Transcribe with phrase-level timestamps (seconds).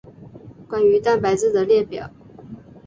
[0.67, 2.09] 关于蛋白质的列表。